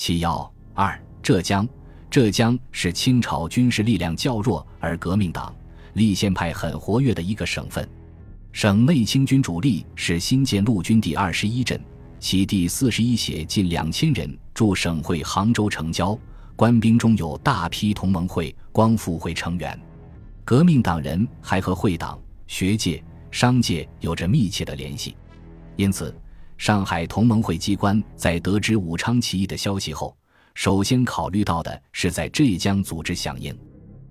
[0.00, 1.68] 其要二，浙江。
[2.08, 5.54] 浙江是清朝军事力量较弱而革命党、
[5.92, 7.86] 立宪派很活跃的一个省份。
[8.50, 11.78] 省内清军主力是新建陆军第二十一镇，
[12.18, 16.18] 其第四十一协近两千人驻省会杭州城郊，
[16.56, 19.78] 官兵中有大批同盟会、光复会成员。
[20.46, 25.14] 革命党人还和会党、学界、商界有着密切的联系，
[25.76, 26.18] 因此，
[26.60, 30.14] 上海同盟会机关在得知武昌起义的消息后，
[30.54, 33.58] 首先考虑到的是在浙江组织响应。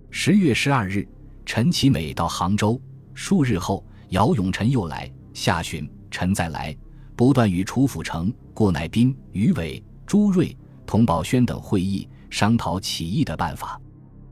[0.09, 1.07] 十月十二日，
[1.45, 2.81] 陈其美到杭州，
[3.13, 5.07] 数日后，姚永臣又来。
[5.31, 6.75] 下旬，陈再来，
[7.15, 10.57] 不断与楚辅成、顾乃斌、于伟、朱瑞、
[10.87, 13.79] 童宝轩等会议，商讨起义的办法。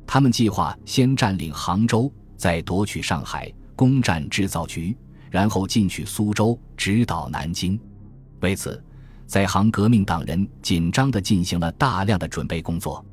[0.07, 4.97] 他们计划先占领杭州，再夺取上海，攻占制造局，
[5.29, 7.79] 然后进取苏州，直捣南京。
[8.39, 8.83] 为此，
[9.25, 13.03] 在杭革命党人紧张地进行了大量的准备工作。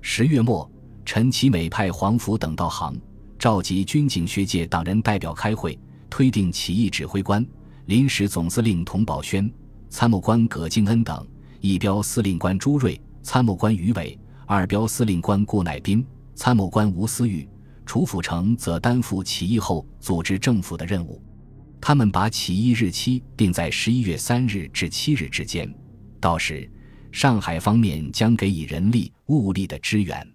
[0.00, 0.70] 十月末，
[1.04, 2.96] 陈其美派黄甫等到杭，
[3.38, 7.44] 召集军警学界党人代表开会，推定起义指挥官、
[7.86, 9.50] 临时总司令童宝轩、
[9.88, 11.26] 参谋官葛敬恩等，
[11.60, 16.06] 一标司令官朱瑞、参谋官于伟、二标司令官顾乃斌。
[16.34, 17.48] 参谋官吴思玉、
[17.86, 21.18] 楚辅成则担负起义后组织政府的任务。
[21.80, 25.72] 他们把起义日期定在十一月三日至七日之间，
[26.20, 26.68] 到时
[27.12, 30.26] 上海方面将给予人力物力的支援。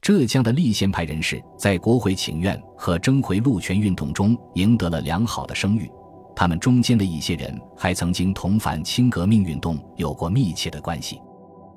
[0.00, 5.90] 浙江的立宪派人士在国会请愿和争回路权运动中赢得了良好的声誉，
[6.36, 11.18] 他们中间的一些人还曾经同反清革命运动有过密切的关系。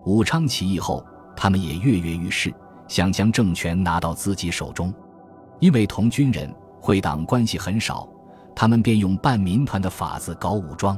[0.06, 1.06] 武昌起义后，
[1.36, 2.54] 他们也跃跃欲试。
[2.90, 4.94] 想将政权拿到自己手中，
[5.60, 6.50] 因为同军人
[6.80, 8.08] 会党关系很少，
[8.60, 10.98] 他们便用办民团的法子搞武装。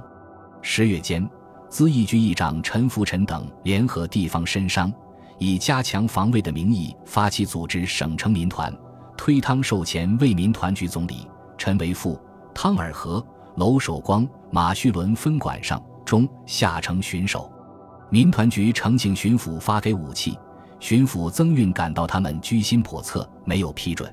[0.61, 1.29] 十月间，
[1.69, 4.89] 咨议局议长陈福臣等联合地方绅商，
[5.39, 8.73] 以加强防卫的名义发起组织省城民团，
[9.17, 12.17] 推汤授前为民团局总理陈维富、
[12.55, 13.21] 汤尔和、
[13.57, 17.51] 娄守光、马叙伦分管上中下城巡守。
[18.09, 20.39] 民团局呈请巡抚发给武器。
[20.79, 24.09] 巡抚曾运感到他们居心叵测，没有批准。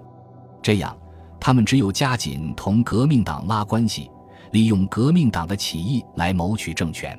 [0.61, 0.99] 这样，
[1.41, 4.11] 他们只有加紧同革命党拉关系，
[4.53, 7.19] 利用革命党的起义来谋取政权。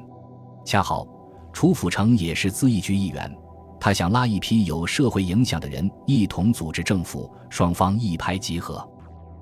[0.65, 1.07] 恰好，
[1.53, 3.33] 楚辅成也是咨议局议员，
[3.79, 8.85] 他想拉一批有社会影响的人一同组织政府，双方一拍即合。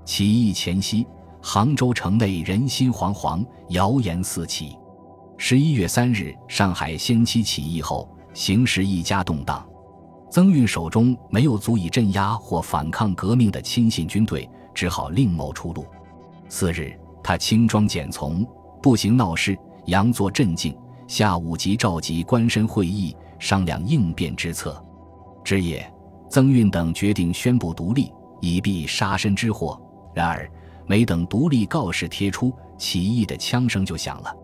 [0.05, 1.07] 起义前夕，
[1.41, 4.77] 杭州城内人心惶惶，谣言四起。
[5.37, 9.65] 十一月三日，上海先期起义后，形势愈加动荡。
[10.29, 15.85] 曾运手中没有足以镇压或反抗革命的亲信军队，只好另谋出路。
[16.47, 16.93] 次日，
[17.23, 18.45] 他轻装简从，
[18.83, 20.77] 步行闹市，佯作镇静。
[21.07, 24.83] 下午即召集官绅会议，商量应变之策。
[25.43, 25.91] 之夜，
[26.29, 29.79] 曾运等决定宣布独立，以避杀身之祸。
[30.13, 30.49] 然而，
[30.87, 34.35] 没等独立告示贴出，起义的枪声就响了。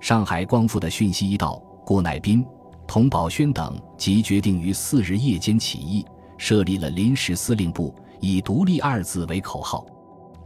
[0.00, 2.44] 上海光复的讯息一到，顾乃斌。
[2.86, 6.04] 童宝轩等即决定于四日夜间起义，
[6.36, 9.84] 设立了临时司令部，以“独立”二字为口号。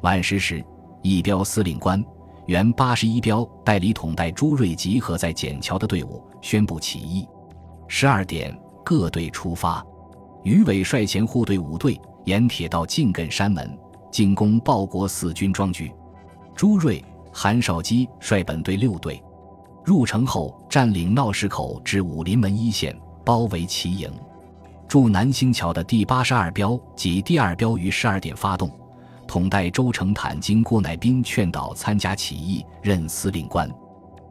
[0.03, 0.65] 晚时时，
[1.03, 2.03] 一标司令官、
[2.47, 7.27] 原八十一标代理统带朱瑞集合在笕桥的队伍，宣布起义。
[7.89, 9.85] 十二点，各队出发。
[10.43, 13.79] 于伟率前护队五队沿铁道进艮山门，
[14.11, 15.91] 进攻报国寺军庄局。
[16.55, 17.03] 朱瑞、
[17.33, 19.23] 韩少基率本队六队。
[19.85, 24.11] 入城后，占领闹市口至武林门一线，包围齐营。
[24.95, 28.71] 驻南星桥的第八十二标及第二标于十二点发动，
[29.27, 33.69] 统带周成坦经郭乃斌劝导参加起义，任司令官。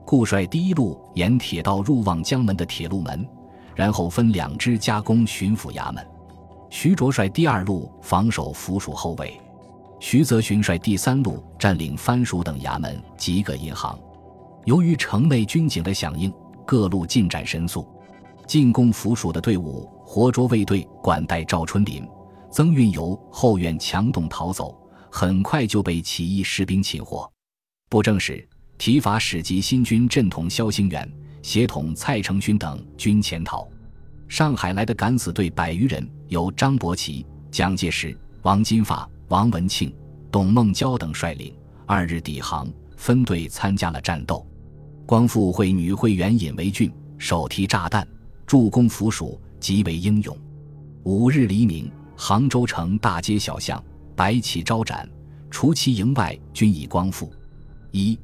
[0.06, 3.28] 顾率第一路沿铁道入望江门的铁路门，
[3.75, 6.01] 然后分两支加攻巡抚衙门。
[6.69, 9.38] 徐卓率第二路防守府署后卫，
[10.00, 14.00] 徐泽勋率第三路占领藩署等衙门及各银行。
[14.63, 16.34] 由于城内军警的响应，
[16.66, 17.85] 各路进展神速。
[18.47, 22.07] 进攻府署的队伍活捉卫队管带赵春林、
[22.51, 24.77] 曾运由后院强动逃走，
[25.12, 27.29] 很快就被起义士兵擒获。
[27.89, 28.47] 布政使、
[28.77, 33.68] 提法使及新军镇统萧兴元、协统蔡成勋等均潜逃。
[34.27, 39.95] 上海来的敢死队百余人，由张伯奇、蒋介石、王金发、王文庆、
[40.31, 44.45] 董梦娇等率领，二日抵杭，分队参加了战斗。
[45.06, 48.07] 光复会女会员尹维俊手提炸弹
[48.45, 50.38] 助攻府署，极为英勇。
[51.04, 53.84] 五日黎明，杭州城大街小巷
[54.16, 55.10] 白旗招展，
[55.50, 57.31] 除其营外均已光复。
[57.92, 58.18] 一、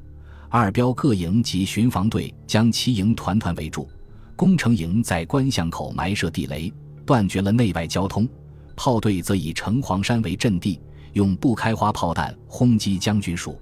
[0.48, 3.88] 二标各营及巡防队将其营团团围住，
[4.36, 6.72] 工程营在关巷口埋设地雷，
[7.04, 8.26] 断绝了内外交通；
[8.74, 10.80] 炮队则以城隍山为阵地，
[11.12, 13.60] 用不开花炮弹轰击将军署。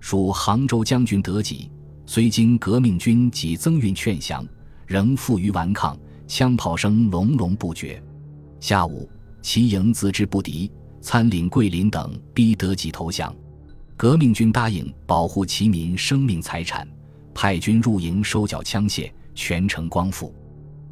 [0.00, 1.70] 属杭州将军德己，
[2.06, 4.46] 虽经革命军及增运劝降，
[4.90, 5.96] 仍负隅顽抗，
[6.26, 8.02] 枪炮声隆隆不绝。
[8.58, 9.08] 下午，
[9.40, 10.68] 其营自知不敌，
[11.00, 13.32] 参领桂林等逼德己投降。
[13.96, 16.88] 革命军答应保护其民生命财产，
[17.32, 20.34] 派军入营收缴枪械，全城光复。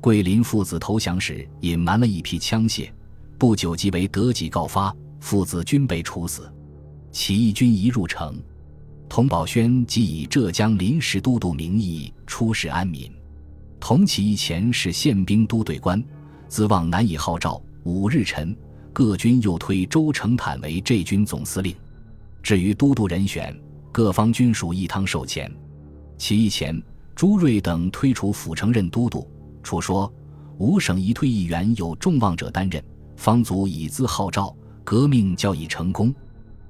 [0.00, 2.88] 桂林父子投降时隐瞒了一批枪械，
[3.36, 6.48] 不久即为德己告发，父子均被处死。
[7.10, 8.40] 起义军一入城。
[9.08, 13.10] 童宝轩即以浙江临时都督名义出使安民。
[13.80, 16.02] 同起义前是宪兵都队官，
[16.48, 17.60] 自望难以号召。
[17.84, 18.54] 五日晨，
[18.92, 21.74] 各军又推周成坦为这军总司令。
[22.42, 23.56] 至于都督人选，
[23.90, 25.50] 各方均属一汤授前。
[26.18, 26.80] 起义前，
[27.14, 29.26] 朱瑞等推除府城任都督，
[29.62, 30.12] 处说
[30.58, 32.82] 五省一退议员有众望者担任，
[33.16, 34.54] 方足以资号召，
[34.84, 36.14] 革命较以成功。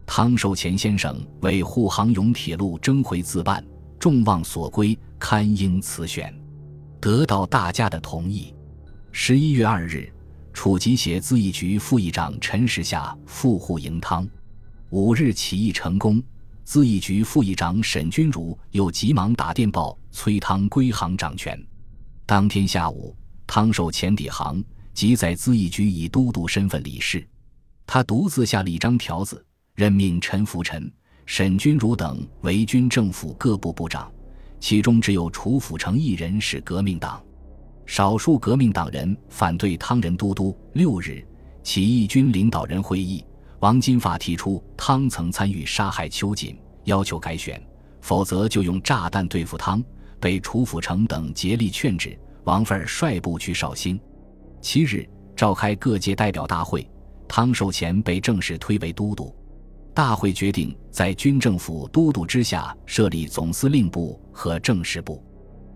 [0.07, 3.65] 汤寿乾先生为护杭甬铁路征回自办，
[3.99, 6.33] 众望所归，堪应此选，
[7.01, 8.55] 得到大家的同意。
[9.13, 10.13] 十一月二日，
[10.53, 14.29] 楚吉协资议局副议长陈时下赴沪迎汤。
[14.91, 16.23] 五日起义成功，
[16.65, 21.63] 资议局副议长沈君儒又急忙打电报催汤归行掌权。
[22.27, 23.17] 当天下午，
[23.47, 24.63] 汤寿乾抵杭，
[24.93, 27.27] 即在资议局以都督身份理事，
[27.87, 29.45] 他独自下了一张条子。
[29.75, 30.93] 任命陈福臣、
[31.25, 34.11] 沈君儒等为军政府各部部长，
[34.61, 37.23] 其中只有楚辅成一人是革命党。
[37.87, 40.57] 少数革命党人反对汤仁都督。
[40.75, 41.25] 六日，
[41.63, 43.25] 起义军领导人会议，
[43.61, 47.63] 王金发提出汤曾参与杀害秋瑾，要求改选，
[48.01, 49.83] 否则就用炸弹对付汤。
[50.21, 52.19] 被楚辅成等竭力劝止。
[52.45, 54.01] 王凤率部去绍兴。
[54.61, 56.91] 七日，召开各界代表大会，
[57.29, 59.35] 汤寿前被正式推为都督。
[59.99, 65.21] 大会决定在军政府都督之下设立总司令部和政事部，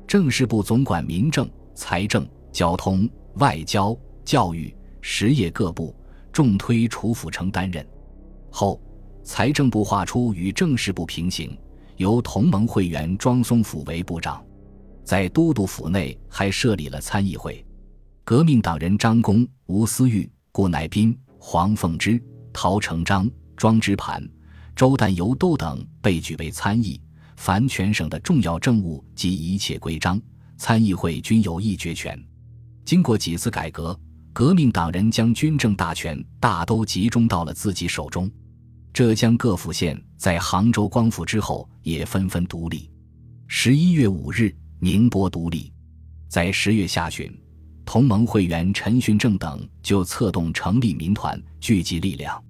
[0.07, 5.93] 政事部总管民政、财政、交通、外交、教育、实业各部，
[6.33, 7.85] 重推楚辅成担任。
[8.49, 8.81] 后，
[9.25, 11.59] 财政部划出与政事部平行，
[11.97, 14.41] 由同盟会员庄松甫为部长。
[15.03, 17.67] 在都督府内还设立了参议会，
[18.23, 22.23] 革命党人张公、吴思玉、顾乃斌、黄凤之、
[22.53, 23.29] 陶成章。
[23.63, 24.21] 庄之盘、
[24.75, 27.01] 周旦游都等被举为参议，
[27.37, 30.21] 凡全省的重要政务及一切规章，
[30.57, 32.21] 参议会均有议决权。
[32.85, 33.97] 经过几次改革，
[34.33, 38.29] 革命党人将军政大权大都集中到了自己手中。
[38.93, 42.91] 浙江各府县在杭州光复之后也纷纷独立。
[43.47, 45.73] 十一月五日，宁波独立。
[46.29, 47.33] 在十月下旬，
[47.85, 52.43] 同盟会员陈训正等就策动成立民团，聚集力量。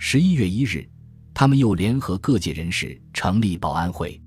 [0.00, 0.88] 十一月一日，
[1.34, 4.18] 他们又联合各界人士成立保安会。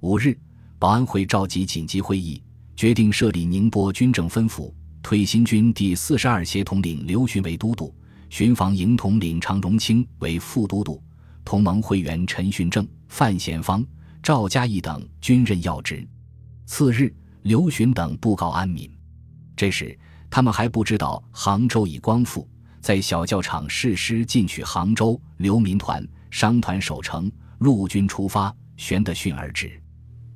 [0.00, 0.36] 五日，
[0.78, 2.42] 保安会召集紧急会议，
[2.74, 7.94] 决定设立宁波军政分府，推新军第四十二协统领刘询为都督，
[8.30, 11.00] 巡防营统领常荣清为副都督，
[11.44, 13.84] 同盟会员陈训正、范贤芳、
[14.22, 16.04] 赵嘉义等均任要职。
[16.64, 18.90] 次日，刘询等布告安民。
[19.54, 19.96] 这时，
[20.30, 22.48] 他们还不知道杭州已光复。
[22.80, 29.70] 在小教场誓师进取杭州，留民团、商团守城，陆军出发，宣德训而至。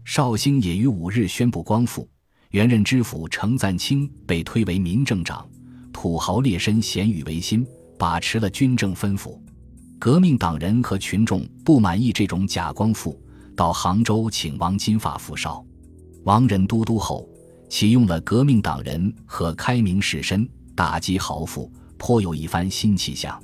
[0.04, 2.08] 绍兴也于五日宣布光复。
[2.50, 5.48] 原任知府程赞清被推为民政长，
[5.92, 7.66] 土豪劣绅咸与维新
[7.98, 9.42] 把持了军政分府。
[9.98, 13.18] 革命党人和群众不满意这种假光复，
[13.56, 15.64] 到杭州请王金发复绍。
[16.24, 17.26] 王任都督后，
[17.70, 20.46] 启用了革命党人和开明士绅，
[20.76, 21.72] 打击豪富。
[21.98, 23.40] 颇有一番新气象，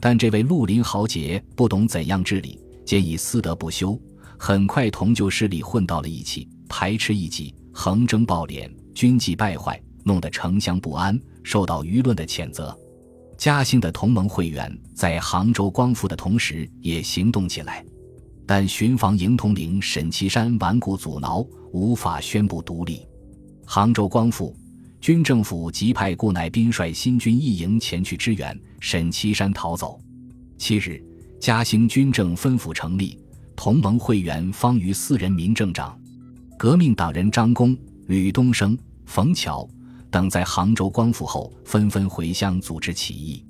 [0.00, 4.00] 但这位绿林豪杰不懂怎样治理，兼以私德不修，
[4.38, 12.76] 很快同旧势力混到了一起，排斥异己，横征暴敛，军纪败坏，弄得城乡不安，受到舆论的谴责。
[13.38, 17.84] 嘉兴的同盟会员在杭州光复的同时也行动起来，
[18.46, 23.06] 但巡防营统领沈其山顽固阻挠，无法宣布独立。
[23.64, 24.56] 杭州光复。
[25.02, 30.00] 军政府即派顾乃斌率新军一营前去支援，沈其山逃走。
[30.56, 31.04] 七日，
[31.40, 33.18] 嘉兴军政分府成立，
[33.56, 35.98] 同盟会员方于四人民政长。
[36.56, 39.68] 革命党人张公、吕东升、冯巧
[40.08, 43.44] 等在杭州光复后，纷纷回乡组织起义。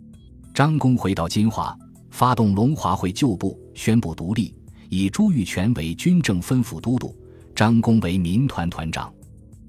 [0.55, 1.79] 张公回到金华，
[2.09, 4.55] 发动龙华会旧部，宣布独立，
[4.89, 7.15] 以朱玉泉为军政分府都督，
[7.55, 9.13] 张公为民团团长。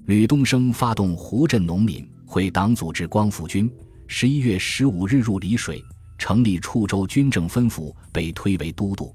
[0.06, 3.72] 吕东升发动湖镇农民会党组织光复军，
[4.06, 5.82] 十一月十五日入丽水，
[6.18, 9.14] 成立处州军政分府，被推为都督。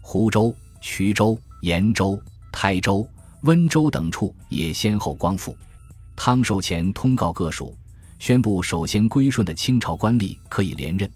[0.00, 3.08] 湖州、衢州、延州、台州、
[3.42, 5.56] 温州等处也先后光复。
[6.16, 7.72] 汤寿乾通告各属，
[8.18, 11.08] 宣布首先归顺的清朝官吏可以连任，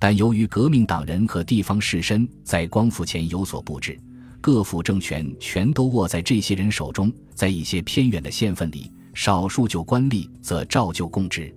[0.00, 4.00] 但由于革命党人和地方士绅在光复前有所布置。
[4.42, 11.54] 各府政权全都握在这些人手中，在一些偏远的县份里，少数旧官吏则照旧供职。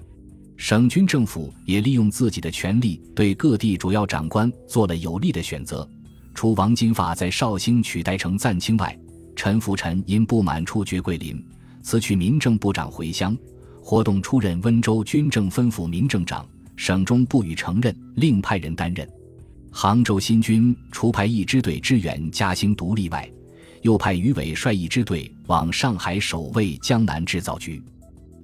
[0.55, 5.89] 省军政府也利用自己的权力，对各地主要长官做了有利的选择。
[6.35, 8.95] 除王金发在绍兴取代成赞清外，
[9.35, 11.43] 陈福臣因不满处决桂林，
[11.81, 13.35] 辞去民政部长回乡，
[13.81, 19.09] 活动出任温州军政分府民政长，省中不予承认，另派人担任。
[19.77, 23.29] 杭州新军除派一支队支援嘉兴独立外，
[23.81, 27.83] 又派余伟率一支队往上海守卫江南制造局。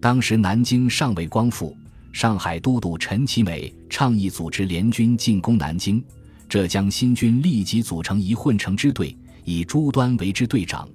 [0.02, 1.74] 当时南京尚未光复，
[2.12, 6.04] 上海都督陈其美倡议组织联军进攻南京。
[6.50, 10.86] 浙江新军立即组成一混成支队，以朱端为支队长，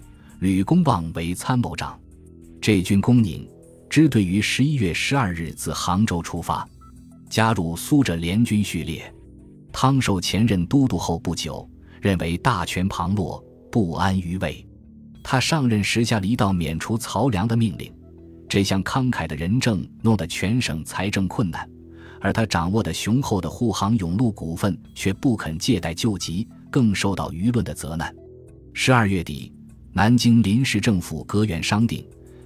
[0.40, 1.98] 吕公望为参谋长。
[2.60, 3.48] 这军攻宁
[3.88, 6.68] 支队于十一月十二日自杭州出发，
[7.30, 9.10] 加入苏浙联军序列。
[9.78, 11.68] 汤寿前任都督后不久，
[12.00, 14.66] 认为大权旁落，不安于位。
[15.22, 17.92] 他上任时下了一道免除漕粮的命令，
[18.48, 21.68] 这项慷慨的仁政弄得全省财政困难，
[22.22, 28.10] 而他掌握的雄厚的沪杭永路股份却不肯借贷救急，更受到舆论的责难。
[28.72, 29.52] 十二月底，
[29.92, 32.02] 南京临时政府阁员商定，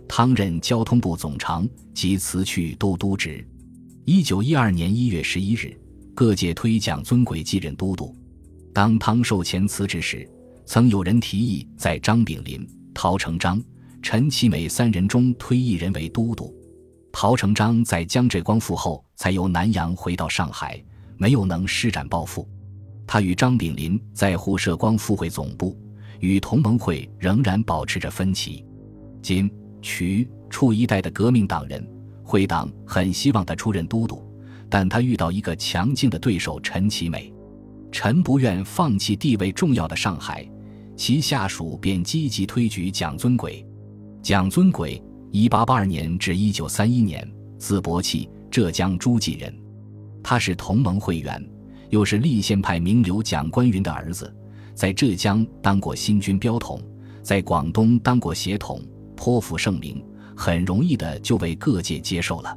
[0.08, 3.46] 汤任交通部总长，即辞去都督职。
[4.04, 5.80] 一九一二年一月十一日。
[6.20, 8.14] 各界推蒋尊轨继任都督。
[8.74, 10.28] 当汤寿前辞职时，
[10.66, 13.58] 曾有人提议在张炳麟、陶成章、
[14.02, 16.54] 陈其美三人中推一人为都督。
[17.10, 20.78] 陶成章在江浙光复后，才由南洋回到上海，
[21.16, 22.46] 没有能施展抱负。
[23.06, 25.74] 他与张炳麟在沪浙光复会总部
[26.18, 28.62] 与同盟会仍然保持着分歧。
[29.22, 29.50] 今
[29.80, 31.82] 渠处一带的革命党人
[32.22, 34.22] 会党很希望他出任都督。
[34.70, 37.30] 但他遇到一个强劲的对手陈其美，
[37.90, 40.48] 陈不愿放弃地位重要的上海，
[40.96, 43.66] 其下属便积极推举蒋尊轨。
[44.22, 49.52] 蒋尊轨，一八八二年至一九三一年，字伯器，浙江诸暨人。
[50.22, 51.44] 他是同盟会员，
[51.88, 54.32] 又是立宪派名流蒋观云的儿子，
[54.74, 56.80] 在浙江当过新军标统，
[57.22, 58.80] 在广东当过协统，
[59.16, 60.00] 颇负盛名，
[60.36, 62.56] 很容易的就被各界接受了。